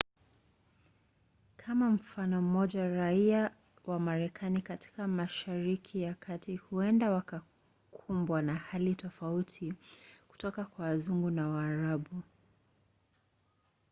kama 1.57 1.89
mfano 1.89 2.41
mmoja 2.41 2.89
raia 2.89 3.51
wa 3.85 3.99
marekani 3.99 4.61
katika 4.61 5.07
mashariki 5.07 6.01
ya 6.01 6.13
kati 6.13 6.55
huenda 6.57 7.11
wakakumbwa 7.11 8.41
na 8.41 8.55
hali 8.55 8.95
tofauti 8.95 9.73
kutoka 10.27 10.65
kwa 10.65 10.85
wazungu 10.85 11.31
na 11.31 11.47
waarabu 11.49 12.23